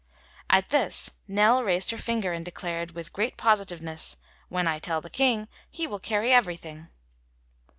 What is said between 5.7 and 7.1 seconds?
will carry everything."